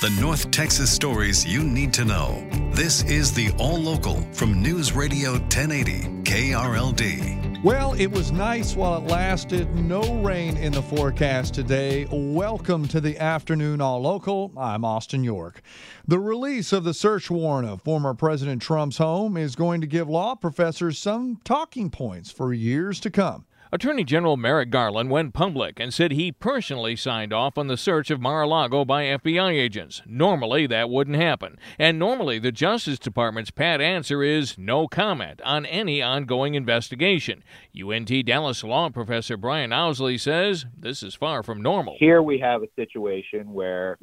The 0.00 0.08
North 0.18 0.50
Texas 0.50 0.90
stories 0.90 1.44
you 1.44 1.62
need 1.62 1.92
to 1.92 2.06
know. 2.06 2.42
This 2.72 3.02
is 3.02 3.34
the 3.34 3.50
All 3.58 3.76
Local 3.76 4.22
from 4.32 4.62
News 4.62 4.94
Radio 4.94 5.32
1080 5.32 6.22
KRLD. 6.22 7.62
Well, 7.62 7.92
it 7.92 8.06
was 8.06 8.32
nice 8.32 8.74
while 8.74 8.96
it 8.96 9.10
lasted. 9.10 9.68
No 9.74 10.22
rain 10.22 10.56
in 10.56 10.72
the 10.72 10.80
forecast 10.80 11.52
today. 11.52 12.08
Welcome 12.10 12.88
to 12.88 13.02
the 13.02 13.18
afternoon 13.18 13.82
All 13.82 14.00
Local. 14.00 14.50
I'm 14.56 14.86
Austin 14.86 15.22
York. 15.22 15.60
The 16.08 16.18
release 16.18 16.72
of 16.72 16.84
the 16.84 16.94
search 16.94 17.30
warrant 17.30 17.68
of 17.68 17.82
former 17.82 18.14
President 18.14 18.62
Trump's 18.62 18.96
home 18.96 19.36
is 19.36 19.54
going 19.54 19.82
to 19.82 19.86
give 19.86 20.08
law 20.08 20.34
professors 20.34 20.96
some 20.96 21.38
talking 21.44 21.90
points 21.90 22.30
for 22.30 22.54
years 22.54 23.00
to 23.00 23.10
come. 23.10 23.44
Attorney 23.72 24.02
General 24.02 24.36
Merrick 24.36 24.70
Garland 24.70 25.10
went 25.10 25.32
public 25.32 25.78
and 25.78 25.94
said 25.94 26.10
he 26.10 26.32
personally 26.32 26.96
signed 26.96 27.32
off 27.32 27.56
on 27.56 27.68
the 27.68 27.76
search 27.76 28.10
of 28.10 28.20
Mar 28.20 28.42
a 28.42 28.46
Lago 28.48 28.84
by 28.84 29.04
FBI 29.04 29.52
agents. 29.52 30.02
Normally, 30.04 30.66
that 30.66 30.90
wouldn't 30.90 31.16
happen. 31.16 31.56
And 31.78 31.96
normally, 31.96 32.40
the 32.40 32.50
Justice 32.50 32.98
Department's 32.98 33.52
pat 33.52 33.80
answer 33.80 34.24
is 34.24 34.58
no 34.58 34.88
comment 34.88 35.40
on 35.42 35.66
any 35.66 36.02
ongoing 36.02 36.56
investigation. 36.56 37.44
UNT 37.80 38.10
Dallas 38.26 38.64
law 38.64 38.90
professor 38.90 39.36
Brian 39.36 39.72
Owsley 39.72 40.18
says 40.18 40.66
this 40.76 41.04
is 41.04 41.14
far 41.14 41.44
from 41.44 41.62
normal. 41.62 41.94
Here 42.00 42.22
we 42.22 42.40
have 42.40 42.64
a 42.64 42.68
situation 42.74 43.52
where 43.52 43.98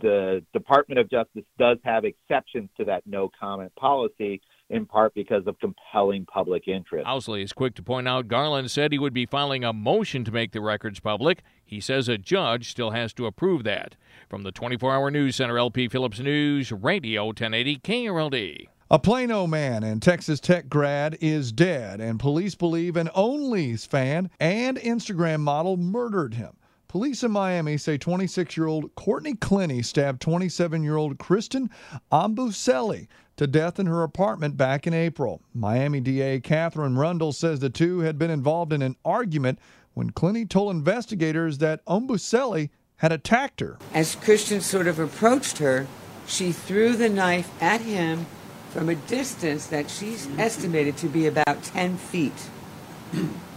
the 0.00 0.44
Department 0.52 1.00
of 1.00 1.10
Justice 1.10 1.44
does 1.58 1.78
have 1.82 2.04
exceptions 2.04 2.70
to 2.76 2.84
that 2.84 3.02
no 3.04 3.28
comment 3.40 3.74
policy 3.74 4.40
in 4.70 4.86
part 4.86 5.14
because 5.14 5.46
of 5.46 5.58
compelling 5.58 6.26
public 6.26 6.68
interest. 6.68 7.06
Owsley 7.06 7.42
is 7.42 7.52
quick 7.52 7.74
to 7.76 7.82
point 7.82 8.06
out 8.06 8.28
Garland 8.28 8.70
said 8.70 8.92
he 8.92 8.98
would 8.98 9.14
be 9.14 9.26
filing 9.26 9.64
a 9.64 9.72
motion 9.72 10.24
to 10.24 10.32
make 10.32 10.52
the 10.52 10.60
records 10.60 11.00
public. 11.00 11.42
He 11.64 11.80
says 11.80 12.08
a 12.08 12.18
judge 12.18 12.70
still 12.70 12.90
has 12.90 13.12
to 13.14 13.26
approve 13.26 13.64
that. 13.64 13.96
From 14.28 14.42
the 14.42 14.52
24 14.52 14.94
hour 14.94 15.10
news 15.10 15.36
center, 15.36 15.58
LP 15.58 15.88
Phillips 15.88 16.18
News, 16.20 16.70
Radio 16.72 17.26
1080 17.26 17.78
KRLD. 17.78 18.68
A 18.90 18.98
Plano 18.98 19.46
man 19.46 19.82
and 19.82 20.00
Texas 20.00 20.40
Tech 20.40 20.70
grad 20.70 21.18
is 21.20 21.52
dead, 21.52 22.00
and 22.00 22.18
police 22.18 22.54
believe 22.54 22.96
an 22.96 23.10
OnlyFans 23.14 24.30
and 24.40 24.78
Instagram 24.78 25.40
model 25.40 25.76
murdered 25.76 26.34
him. 26.34 26.56
Police 26.88 27.22
in 27.22 27.30
Miami 27.30 27.76
say 27.76 27.98
26 27.98 28.56
year 28.56 28.66
old 28.66 28.94
Courtney 28.94 29.34
Clenney 29.34 29.84
stabbed 29.84 30.22
27 30.22 30.82
year 30.82 30.96
old 30.96 31.18
Christian 31.18 31.68
Obumseli 32.10 33.08
to 33.38 33.46
death 33.46 33.78
in 33.78 33.86
her 33.86 34.02
apartment 34.02 34.56
back 34.56 34.86
in 34.86 34.92
April. 34.92 35.40
Miami 35.54 36.00
DA 36.00 36.40
Katherine 36.40 36.98
Rundle 36.98 37.32
says 37.32 37.60
the 37.60 37.70
two 37.70 38.00
had 38.00 38.18
been 38.18 38.30
involved 38.30 38.72
in 38.72 38.82
an 38.82 38.96
argument 39.04 39.58
when 39.94 40.10
Clenney 40.10 40.46
told 40.46 40.74
investigators 40.74 41.58
that 41.58 41.84
Obumseli 41.86 42.68
had 42.96 43.12
attacked 43.12 43.60
her. 43.60 43.78
As 43.94 44.16
Christian 44.16 44.60
sort 44.60 44.88
of 44.88 44.98
approached 44.98 45.58
her, 45.58 45.86
she 46.26 46.52
threw 46.52 46.94
the 46.94 47.08
knife 47.08 47.50
at 47.62 47.80
him 47.80 48.26
from 48.70 48.88
a 48.88 48.96
distance 48.96 49.66
that 49.68 49.88
she's 49.88 50.28
estimated 50.36 50.96
to 50.98 51.08
be 51.08 51.26
about 51.26 51.62
10 51.62 51.96
feet. 51.96 52.50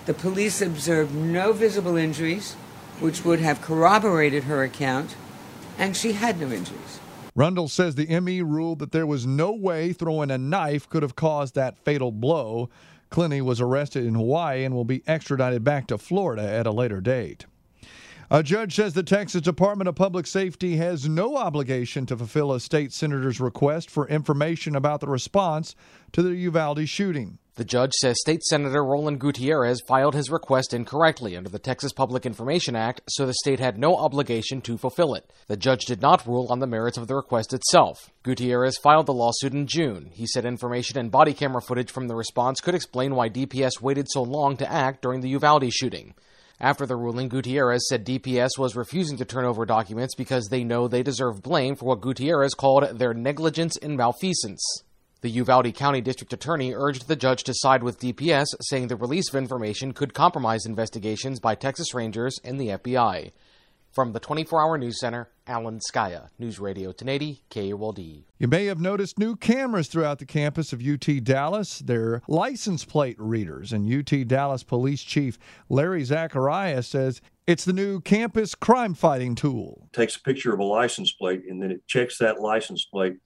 The 0.06 0.14
police 0.14 0.62
observed 0.62 1.14
no 1.14 1.54
visible 1.54 1.98
injuries 1.98 2.54
which 3.00 3.26
would 3.26 3.40
have 3.40 3.62
corroborated 3.62 4.44
her 4.44 4.64
account, 4.64 5.16
and 5.78 5.98
she 5.98 6.14
had 6.14 6.40
no 6.40 6.52
injuries. 6.52 7.01
Rundle 7.34 7.70
says 7.70 7.96
the 7.96 8.20
ME 8.20 8.42
ruled 8.42 8.80
that 8.80 8.92
there 8.92 9.08
was 9.08 9.26
no 9.26 9.54
way 9.54 9.94
throwing 9.94 10.32
a 10.32 10.38
knife 10.38 10.90
could 10.90 11.02
have 11.02 11.16
caused 11.16 11.56
that 11.56 11.78
fatal 11.78 12.12
blow. 12.12 12.70
Clenney 13.10 13.42
was 13.42 13.62
arrested 13.62 14.06
in 14.06 14.16
Hawaii 14.16 14.64
and 14.64 14.76
will 14.76 14.86
be 14.86 15.04
extradited 15.08 15.64
back 15.64 15.88
to 15.88 15.98
Florida 15.98 16.44
at 16.44 16.68
a 16.68 16.72
later 16.72 17.00
date. 17.00 17.46
A 18.34 18.42
judge 18.42 18.76
says 18.76 18.94
the 18.94 19.04
Texas 19.04 19.42
Department 19.42 19.90
of 19.90 19.96
Public 19.96 20.26
Safety 20.26 20.78
has 20.78 21.06
no 21.06 21.36
obligation 21.36 22.06
to 22.06 22.16
fulfill 22.16 22.54
a 22.54 22.62
state 22.62 22.94
senator's 22.94 23.42
request 23.42 23.92
for 23.92 24.08
information 24.08 24.74
about 24.74 25.02
the 25.02 25.10
response 25.10 25.76
to 26.14 26.24
the 26.24 26.34
Uvalde 26.36 26.88
shooting. 26.88 27.40
The 27.56 27.66
judge 27.66 27.92
says 28.00 28.22
State 28.22 28.42
Senator 28.44 28.86
Roland 28.86 29.20
Gutierrez 29.20 29.82
filed 29.86 30.16
his 30.16 30.30
request 30.30 30.74
incorrectly 30.74 31.36
under 31.36 31.50
the 31.50 31.60
Texas 31.60 31.92
Public 31.92 32.26
Information 32.26 32.74
Act, 32.74 33.02
so 33.10 33.26
the 33.26 33.34
state 33.34 33.60
had 33.60 33.78
no 33.78 33.98
obligation 33.98 34.62
to 34.62 34.78
fulfill 34.78 35.14
it. 35.14 35.30
The 35.48 35.58
judge 35.58 35.84
did 35.84 36.02
not 36.02 36.26
rule 36.26 36.48
on 36.50 36.60
the 36.60 36.68
merits 36.68 36.98
of 36.98 37.08
the 37.10 37.16
request 37.16 37.52
itself. 37.54 38.12
Gutierrez 38.24 38.78
filed 38.78 39.08
the 39.08 39.14
lawsuit 39.14 39.52
in 39.52 39.68
June. 39.68 40.10
He 40.14 40.26
said 40.26 40.46
information 40.46 40.98
and 40.98 41.12
body 41.12 41.34
camera 41.34 41.62
footage 41.62 41.92
from 41.92 42.08
the 42.08 42.16
response 42.16 42.62
could 42.62 42.76
explain 42.76 43.14
why 43.14 43.28
DPS 43.28 43.82
waited 43.82 44.08
so 44.10 44.24
long 44.24 44.56
to 44.56 44.72
act 44.72 45.02
during 45.02 45.20
the 45.20 45.30
Uvalde 45.30 45.70
shooting. 45.74 46.14
After 46.62 46.86
the 46.86 46.96
ruling, 46.96 47.28
Gutierrez 47.28 47.88
said 47.90 48.06
DPS 48.06 48.52
was 48.60 48.76
refusing 48.76 49.18
to 49.18 49.26
turn 49.26 49.46
over 49.46 49.66
documents 49.66 50.14
because 50.14 50.46
they 50.46 50.64
know 50.64 50.88
they 50.88 51.02
deserve 51.02 51.42
blame 51.42 51.76
for 51.76 51.86
what 51.86 52.02
Gutierrez 52.02 52.54
called 52.54 53.00
their 53.00 53.16
negligence 53.16 53.78
and 53.78 53.98
malfeasance. 53.98 54.64
The 55.22 55.32
Uvalde 55.32 55.74
County 55.74 56.02
District 56.02 56.32
Attorney 56.34 56.76
urged 56.76 57.08
the 57.08 57.16
judge 57.16 57.44
to 57.46 57.54
side 57.56 57.82
with 57.82 58.00
DPS, 58.00 58.46
saying 58.62 58.90
the 58.90 58.96
release 58.96 59.28
of 59.30 59.38
information 59.38 59.92
could 59.92 60.14
compromise 60.14 60.68
investigations 60.68 61.40
by 61.40 61.56
Texas 61.56 61.96
Rangers 61.96 62.40
and 62.44 62.62
the 62.62 62.68
FBI. 62.68 63.32
From 63.92 64.14
the 64.14 64.22
24 64.22 64.62
Hour 64.62 64.78
News 64.78 65.02
Center, 65.02 65.28
Alan 65.46 65.80
Skaya, 65.80 66.30
News 66.40 66.62
Radio 66.62 66.90
1080, 66.90 67.44
KRLD. 67.52 68.24
You 68.40 68.48
may 68.48 68.66
have 68.68 68.80
noticed 68.80 69.20
new 69.20 69.36
cameras 69.36 69.90
throughout 69.90 70.20
the 70.20 70.26
campus 70.26 70.72
of 70.72 70.82
UT 70.82 71.22
Dallas. 71.26 71.80
They're 71.80 72.22
license 72.30 72.86
plate 72.86 73.18
readers, 73.20 73.74
and 73.74 73.92
UT 73.92 74.26
Dallas 74.30 74.64
Police 74.64 75.04
Chief 75.04 75.38
Larry 75.68 76.06
Zacharias 76.06 76.88
says 76.88 77.20
it's 77.48 77.66
the 77.66 77.74
new 77.74 78.00
campus 78.00 78.56
crime 78.56 78.94
fighting 78.94 79.36
tool. 79.36 79.90
It 79.92 79.98
takes 79.98 80.16
a 80.16 80.22
picture 80.22 80.54
of 80.54 80.62
a 80.62 80.64
license 80.64 81.12
plate, 81.12 81.42
and 81.50 81.62
then 81.62 81.70
it 81.70 81.86
checks 81.86 82.18
that 82.20 82.40
license 82.40 82.86
plate 82.86 83.18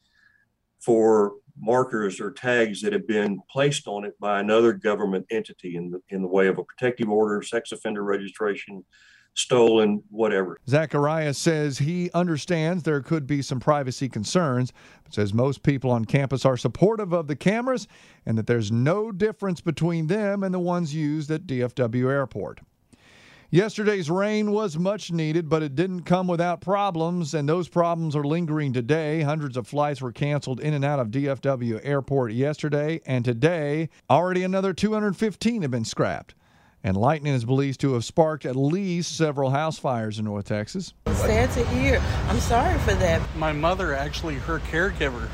for 0.80 1.34
markers 1.59 2.20
or 2.20 2.32
tags 2.32 2.82
that 2.82 2.92
have 2.92 3.08
been 3.08 3.40
placed 3.52 3.88
on 3.88 4.03
it 4.03 4.20
by 4.20 4.40
another 4.40 4.74
government 4.74 5.28
entity 5.30 5.76
in 5.76 5.92
the, 5.92 6.02
in 6.09 6.24
the 6.24 6.28
way 6.28 6.47
of 6.47 6.58
a 6.58 6.64
protective 6.64 7.08
order, 7.08 7.44
sex 7.44 7.72
offender 7.72 8.03
registration, 8.03 8.84
stolen, 9.35 10.01
whatever. 10.09 10.57
Zacharias 10.68 11.38
says 11.38 11.78
he 11.78 12.09
understands 12.13 12.84
there 12.84 13.01
could 13.01 13.28
be 13.28 13.41
some 13.41 13.59
privacy 13.59 14.09
concerns, 14.09 14.73
but 15.03 15.13
says 15.13 15.34
most 15.34 15.62
people 15.62 15.91
on 15.91 16.06
campus 16.06 16.46
are 16.46 16.57
supportive 16.57 17.13
of 17.13 17.28
the 17.28 17.35
cameras 17.35 17.88
and 18.25 18.38
that 18.38 18.47
there's 18.47 18.72
no 18.72 19.12
difference 19.12 19.62
between 19.62 20.07
them 20.07 20.44
and 20.44 20.53
the 20.53 20.59
ones 20.59 20.96
used 20.96 21.29
at 21.29 21.46
DFW 21.46 22.09
Airport. 22.09 22.62
Yesterday's 23.51 24.09
rain 24.09 24.51
was 24.51 24.78
much 24.78 25.12
needed, 25.12 25.47
but 25.47 25.62
it 25.62 25.75
didn't 25.75 26.02
come 26.02 26.28
without 26.28 26.62
problems, 26.62 27.34
and 27.34 27.47
those 27.47 27.69
problems 27.69 28.16
are 28.16 28.23
lingering 28.23 28.73
today. 28.73 29.22
Hundreds 29.22 29.56
of 29.56 29.67
flights 29.67 30.02
were 30.02 30.12
canceled 30.12 30.59
in 30.59 30.73
and 30.73 30.84
out 30.84 31.00
of 31.00 31.09
DFW 31.09 31.79
Airport 31.84 32.34
yesterday, 32.34 33.00
and 33.06 33.23
today, 33.23 33.88
already 34.09 34.44
another 34.44 34.73
215 34.73 35.62
have 35.62 35.72
been 35.72 35.85
scrapped. 35.85 36.34
And 36.85 36.96
lightning 36.96 37.34
is 37.34 37.46
believed 37.46 37.81
to 37.81 37.94
have 37.94 38.06
sparked 38.06 38.46
at 38.46 38.56
least 38.56 39.18
several 39.18 39.50
house 39.50 39.79
fires 39.79 40.19
in 40.19 40.25
North 40.25 40.46
Texas. 40.46 40.94
Sad 41.07 41.50
to 41.53 41.66
hear. 41.69 42.00
I'm 42.28 42.40
sorry 42.40 42.78
for 42.78 42.94
that. 42.94 43.23
My 43.35 43.52
mother, 43.52 43.96
actually, 43.96 44.35
her 44.35 44.59
caregiver, 44.59 45.28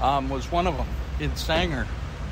um, 0.00 0.28
was 0.28 0.50
one 0.50 0.66
of 0.66 0.76
them 0.76 0.88
in 1.20 1.36
Sanger. 1.36 1.86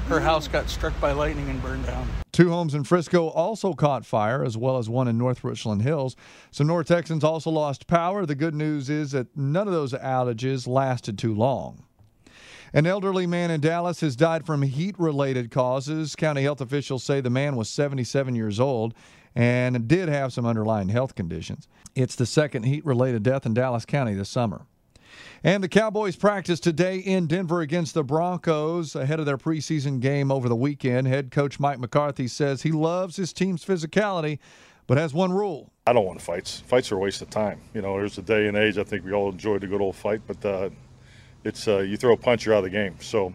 Her 0.09 0.19
house 0.19 0.49
got 0.49 0.69
struck 0.69 1.01
by 1.01 1.13
lightning 1.13 1.49
and 1.49 1.63
burned 1.63 1.87
down. 1.87 2.09
Two 2.33 2.51
homes 2.51 2.75
in 2.75 2.83
Frisco 2.83 3.29
also 3.29 3.73
caught 3.73 4.05
fire, 4.05 4.45
as 4.45 4.57
well 4.57 4.79
as 4.79 4.89
one 4.89 5.07
in 5.07 5.17
North 5.17 5.45
Richland 5.45 5.83
Hills. 5.83 6.17
So 6.51 6.65
North 6.65 6.89
Texans 6.89 7.23
also 7.23 7.51
lost 7.51 7.87
power. 7.87 8.27
The 8.27 8.35
good 8.35 8.57
news 8.57 8.91
is 8.91 9.13
that 9.13 9.29
none 9.37 9.69
of 9.69 9.75
those 9.75 9.93
outages 9.93 10.67
lasted 10.67 11.19
too 11.19 11.37
long. 11.37 11.85
An 12.73 12.87
elderly 12.87 13.27
man 13.27 13.51
in 13.51 13.61
Dallas 13.61 14.01
has 14.01 14.17
died 14.17 14.45
from 14.45 14.63
heat 14.63 14.99
related 14.99 15.51
causes. 15.51 16.17
County 16.17 16.43
health 16.43 16.61
officials 16.61 17.05
say 17.05 17.21
the 17.21 17.31
man 17.31 17.57
was 17.57 17.69
77 17.69 18.35
years 18.35 18.59
old 18.59 18.95
and 19.35 19.87
did 19.87 20.09
have 20.09 20.33
some 20.33 20.47
underlying 20.47 20.89
health 20.89 21.15
conditions. 21.15 21.69
It's 21.95 22.17
the 22.17 22.27
second 22.27 22.65
heat 22.65 22.85
related 22.85 23.23
death 23.23 23.47
in 23.47 23.55
Dallas 23.55 23.85
County 23.85 24.15
this 24.15 24.29
summer. 24.29 24.67
And 25.45 25.63
the 25.63 25.69
Cowboys 25.69 26.17
practice 26.17 26.59
today 26.59 26.99
in 26.99 27.27
Denver 27.27 27.61
against 27.61 27.95
the 27.95 28.03
Broncos 28.03 28.97
ahead 28.97 29.21
of 29.21 29.27
their 29.27 29.39
preseason 29.39 30.01
game 30.01 30.33
over 30.33 30.49
the 30.49 30.57
weekend. 30.57 31.07
Head 31.07 31.31
coach 31.31 31.61
Mike 31.61 31.79
McCarthy 31.79 32.27
says 32.27 32.63
he 32.63 32.73
loves 32.73 33.17
his 33.17 33.33
team's 33.33 33.65
physicality, 33.65 34.39
but 34.87 34.99
has 34.99 35.15
one 35.15 35.33
rule. 35.33 35.73
I 35.87 35.93
don't 35.93 36.05
want 36.05 36.21
fights. 36.21 36.61
Fights 36.61 36.91
are 36.91 36.97
a 36.97 36.99
waste 36.99 37.23
of 37.23 37.31
time. 37.31 37.61
You 37.75 37.83
know, 37.83 37.97
there's 37.97 38.19
a 38.19 38.23
day 38.23 38.49
and 38.49 38.57
age. 38.57 38.77
I 38.77 38.85
think 38.85 39.05
we 39.05 39.13
all 39.13 39.31
enjoyed 39.31 39.63
a 39.63 39.67
good 39.67 39.81
old 39.81 39.97
fight, 39.97 40.23
but 40.27 40.45
uh, 40.45 40.71
it's 41.47 41.69
uh, 41.69 41.79
you 41.79 41.97
throw 41.97 42.13
a 42.13 42.17
punch, 42.17 42.45
you're 42.45 42.55
out 42.55 42.59
of 42.59 42.65
the 42.65 42.71
game. 42.71 42.97
So 43.01 43.33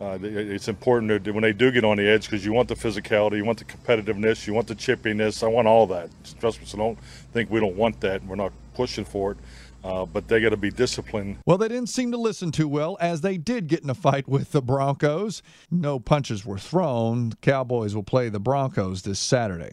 uh, 0.00 0.18
it's 0.20 0.68
important 0.68 1.24
to, 1.24 1.30
when 1.30 1.42
they 1.42 1.52
do 1.52 1.70
get 1.70 1.84
on 1.84 1.96
the 1.96 2.08
edge 2.08 2.28
because 2.28 2.44
you 2.44 2.52
want 2.52 2.68
the 2.68 2.74
physicality, 2.74 3.36
you 3.36 3.44
want 3.44 3.58
the 3.58 3.64
competitiveness, 3.64 4.46
you 4.46 4.52
want 4.52 4.66
the 4.66 4.74
chippiness. 4.74 5.42
I 5.44 5.46
want 5.46 5.68
all 5.68 5.86
that. 5.88 6.10
Trust 6.40 6.60
me, 6.60 6.66
so 6.66 6.76
don't 6.76 6.98
think 7.32 7.50
we 7.50 7.60
don't 7.60 7.76
want 7.76 8.00
that. 8.00 8.24
We're 8.24 8.36
not 8.36 8.52
pushing 8.74 9.04
for 9.04 9.32
it. 9.32 9.38
Uh, 9.84 10.06
but 10.06 10.28
they 10.28 10.40
got 10.40 10.50
to 10.50 10.56
be 10.56 10.70
disciplined. 10.70 11.38
Well, 11.44 11.58
they 11.58 11.66
didn't 11.66 11.88
seem 11.88 12.12
to 12.12 12.16
listen 12.16 12.52
too 12.52 12.68
well 12.68 12.96
as 13.00 13.20
they 13.20 13.36
did 13.36 13.66
get 13.66 13.82
in 13.82 13.90
a 13.90 13.94
fight 13.94 14.28
with 14.28 14.52
the 14.52 14.62
Broncos. 14.62 15.42
No 15.72 15.98
punches 15.98 16.46
were 16.46 16.58
thrown. 16.58 17.32
Cowboys 17.40 17.92
will 17.92 18.04
play 18.04 18.28
the 18.28 18.38
Broncos 18.38 19.02
this 19.02 19.18
Saturday. 19.18 19.72